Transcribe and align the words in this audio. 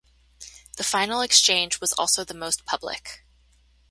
The 0.77 0.83
final 0.83 1.21
exchange 1.21 1.79
was 1.79 1.93
also 1.93 2.23
the 2.23 2.33
most 2.33 2.65
public. 2.65 3.23